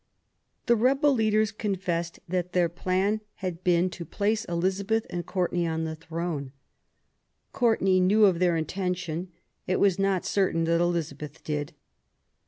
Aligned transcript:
The 0.65 0.75
rebel 0.75 1.13
leaders 1.13 1.51
confessed 1.51 2.19
that 2.27 2.53
their 2.53 2.69
plan 2.69 3.21
had 3.35 3.63
been 3.63 3.87
to 3.91 4.03
place 4.03 4.45
Elizabeth 4.45 5.05
and 5.11 5.23
Courtenay 5.27 5.67
on 5.67 5.83
the 5.83 5.95
throne. 5.95 6.53
Courtenay 7.51 7.99
knew 7.99 8.25
of 8.25 8.39
their 8.39 8.57
intention; 8.57 9.31
it 9.67 9.79
was 9.79 9.99
not 9.99 10.25
certain 10.25 10.63
that 10.63 10.81
Elizabeth 10.81 11.43
did. 11.43 11.73